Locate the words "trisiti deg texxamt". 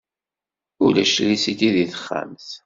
1.15-2.47